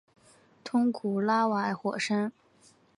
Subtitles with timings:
[0.63, 2.31] 通古拉瓦火山。